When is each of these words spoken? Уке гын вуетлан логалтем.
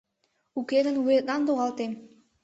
Уке 0.59 0.79
гын 0.85 0.95
вуетлан 1.03 1.41
логалтем. 1.47 1.91